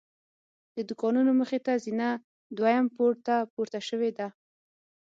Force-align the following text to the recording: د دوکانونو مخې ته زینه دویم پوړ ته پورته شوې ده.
د 0.75 0.77
دوکانونو 0.89 1.31
مخې 1.39 1.59
ته 1.65 1.73
زینه 1.83 2.09
دویم 2.57 2.85
پوړ 2.95 3.11
ته 3.25 3.35
پورته 3.53 3.79
شوې 3.87 4.11
ده. 4.17 4.27